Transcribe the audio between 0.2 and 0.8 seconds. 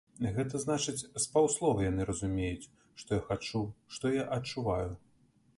Гэта